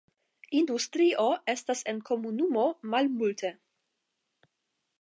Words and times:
Industrio 0.59 1.25
estis 1.53 1.83
en 1.93 1.99
komunumo 2.09 2.63
malmulte. 2.95 3.53